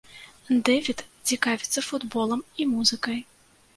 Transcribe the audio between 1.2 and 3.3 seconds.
цікавіцца футболам і музыкай.